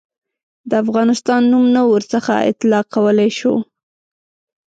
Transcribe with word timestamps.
د 0.69 0.71
افغانستان 0.83 1.41
نوم 1.51 1.65
نه 1.75 1.81
ورڅخه 1.91 2.35
اطلاقولای 2.51 3.29
شو. 3.39 3.55